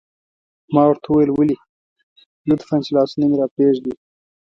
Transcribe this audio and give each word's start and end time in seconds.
ما 0.73 0.81
ورته 0.87 1.07
وویل: 1.09 1.31
ولې؟ 1.33 1.57
لطفاً، 2.49 2.75
چې 2.85 2.91
لاسونه 2.97 3.25
مې 3.29 3.37
را 3.41 3.47
پرېږدي. 3.55 3.93